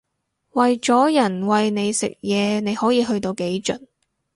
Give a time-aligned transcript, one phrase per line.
[0.53, 3.85] 為咗人餵你食嘢你可以去到幾盡